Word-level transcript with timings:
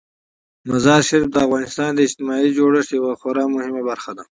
مزارشریف 0.69 1.25
د 1.31 1.35
افغانستان 1.45 1.89
د 1.93 1.99
اجتماعي 2.07 2.49
جوړښت 2.57 2.89
یوه 2.97 3.13
خورا 3.19 3.43
مهمه 3.55 3.81
برخه 3.89 4.11
ده. 4.17 4.19